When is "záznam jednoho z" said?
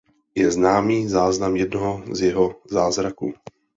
1.09-2.21